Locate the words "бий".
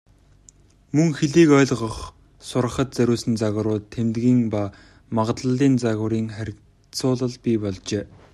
7.43-7.57